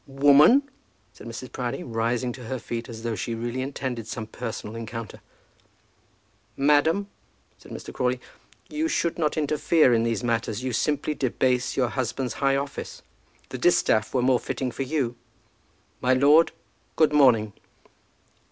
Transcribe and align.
"Woman!" 0.07 0.63
said 1.13 1.27
Mrs. 1.27 1.51
Proudie, 1.51 1.83
rising 1.83 2.31
to 2.31 2.45
her 2.45 2.57
feet 2.57 2.89
as 2.89 3.03
though 3.03 3.13
she 3.13 3.35
really 3.35 3.61
intended 3.61 4.07
some 4.07 4.25
personal 4.25 4.75
encounter. 4.75 5.21
"Madam," 6.57 7.07
said 7.59 7.71
Mr. 7.71 7.93
Crawley, 7.93 8.19
"you 8.67 8.87
should 8.87 9.19
not 9.19 9.37
interfere 9.37 9.93
in 9.93 10.01
these 10.01 10.23
matters. 10.23 10.63
You 10.63 10.73
simply 10.73 11.13
debase 11.13 11.77
your 11.77 11.89
husband's 11.89 12.33
high 12.41 12.55
office. 12.55 13.03
The 13.49 13.59
distaff 13.59 14.11
were 14.11 14.23
more 14.23 14.39
fitting 14.39 14.71
for 14.71 14.81
you. 14.81 15.17
My 16.01 16.15
lord, 16.15 16.51
good 16.95 17.13
morning." 17.13 17.53